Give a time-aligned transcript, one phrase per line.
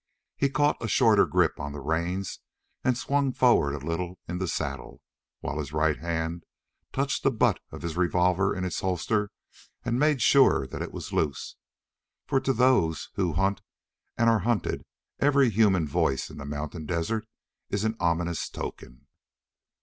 [0.35, 2.39] He caught a shorter grip on the reins
[2.83, 4.99] and swung forward a little in the saddle,
[5.41, 6.43] while his right hand
[6.91, 9.29] touched the butt of the revolver in its holster
[9.85, 11.55] and made sure that it was loose;
[12.25, 13.61] for to those who hunt
[14.17, 14.83] and are hunted
[15.19, 17.27] every human voice in the mountain desert
[17.69, 19.05] is an ominous token.